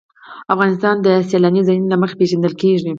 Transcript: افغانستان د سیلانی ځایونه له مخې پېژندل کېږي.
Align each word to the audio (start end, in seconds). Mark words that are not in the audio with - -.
افغانستان 0.53 0.95
د 1.05 1.07
سیلانی 1.29 1.61
ځایونه 1.67 1.87
له 1.91 1.97
مخې 2.01 2.15
پېژندل 2.19 2.53
کېږي. 2.61 2.89